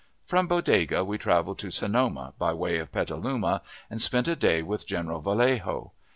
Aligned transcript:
From 0.25 0.47
Bodega 0.47 1.05
we 1.05 1.19
traveled 1.19 1.59
to 1.59 1.69
Sonoma, 1.69 2.33
by 2.39 2.53
way 2.55 2.79
of 2.79 2.91
Petaluma, 2.91 3.61
and 3.87 4.01
spent 4.01 4.27
a 4.27 4.35
day 4.35 4.63
with 4.63 4.87
General 4.87 5.21
Vallejo. 5.21 5.91